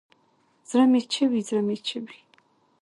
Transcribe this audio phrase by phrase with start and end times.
[0.69, 2.19] زړه مې چوي، زړه مې چوي